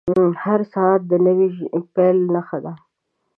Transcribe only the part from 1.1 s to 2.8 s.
د نوې پیل نښه ده.